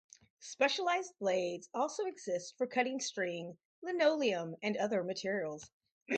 [0.39, 5.69] Specialized blades also exist for cutting string, linoleum, and other materials.